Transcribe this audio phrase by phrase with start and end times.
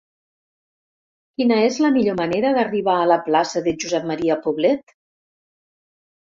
[1.41, 4.41] Quina és la millor manera d'arribar a la plaça de Josep M.
[4.49, 4.99] Poblet?